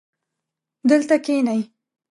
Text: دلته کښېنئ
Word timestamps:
دلته 0.89 1.15
کښېنئ 1.25 1.61